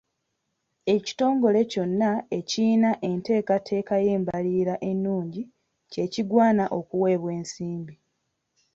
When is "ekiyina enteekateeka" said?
2.37-3.95